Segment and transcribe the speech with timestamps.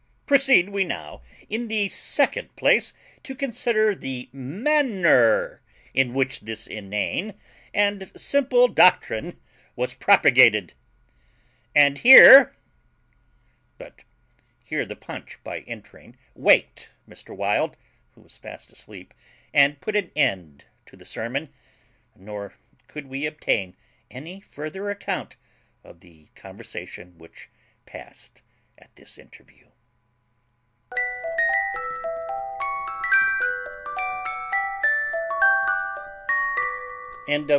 [0.25, 5.61] Proceed we now, in the second place, to consider the manner
[5.93, 7.33] in which this inane
[7.73, 9.35] and simple doctrine
[9.75, 10.73] was propagated.
[11.75, 12.53] And here
[13.77, 14.03] But
[14.63, 17.35] here the punch by entring waked Mr.
[17.35, 17.75] Wild,
[18.15, 19.13] who was fast asleep,
[19.53, 21.49] and put an end to the sermon;
[22.15, 22.53] nor
[22.87, 23.75] could we obtain
[24.11, 25.35] any further account
[25.83, 27.49] of the conversation which
[27.87, 28.43] passed
[28.77, 29.65] at this interview.